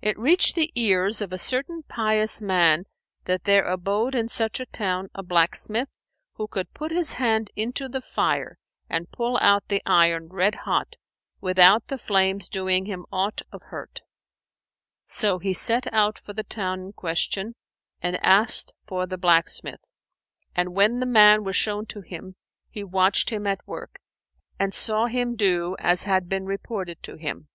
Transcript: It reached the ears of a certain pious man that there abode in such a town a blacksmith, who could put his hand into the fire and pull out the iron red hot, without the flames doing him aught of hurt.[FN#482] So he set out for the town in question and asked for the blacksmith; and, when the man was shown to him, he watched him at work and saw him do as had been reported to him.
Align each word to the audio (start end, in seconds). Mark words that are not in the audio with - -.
It 0.00 0.16
reached 0.16 0.54
the 0.54 0.70
ears 0.76 1.20
of 1.20 1.32
a 1.32 1.38
certain 1.38 1.82
pious 1.88 2.40
man 2.40 2.84
that 3.24 3.42
there 3.42 3.64
abode 3.64 4.14
in 4.14 4.28
such 4.28 4.60
a 4.60 4.66
town 4.66 5.08
a 5.12 5.24
blacksmith, 5.24 5.88
who 6.34 6.46
could 6.46 6.72
put 6.72 6.92
his 6.92 7.14
hand 7.14 7.50
into 7.56 7.88
the 7.88 8.00
fire 8.00 8.58
and 8.88 9.10
pull 9.10 9.36
out 9.38 9.66
the 9.66 9.82
iron 9.84 10.28
red 10.28 10.54
hot, 10.66 10.94
without 11.40 11.88
the 11.88 11.98
flames 11.98 12.48
doing 12.48 12.84
him 12.86 13.06
aught 13.10 13.42
of 13.50 13.60
hurt.[FN#482] 13.70 14.04
So 15.06 15.40
he 15.40 15.52
set 15.52 15.92
out 15.92 16.16
for 16.16 16.32
the 16.32 16.44
town 16.44 16.78
in 16.78 16.92
question 16.92 17.56
and 18.00 18.22
asked 18.24 18.70
for 18.86 19.04
the 19.04 19.18
blacksmith; 19.18 19.82
and, 20.54 20.76
when 20.76 21.00
the 21.00 21.06
man 21.06 21.42
was 21.42 21.56
shown 21.56 21.86
to 21.86 22.02
him, 22.02 22.36
he 22.70 22.84
watched 22.84 23.30
him 23.30 23.48
at 23.48 23.66
work 23.66 23.98
and 24.60 24.72
saw 24.72 25.06
him 25.06 25.34
do 25.34 25.74
as 25.80 26.04
had 26.04 26.28
been 26.28 26.46
reported 26.46 27.02
to 27.02 27.16
him. 27.16 27.48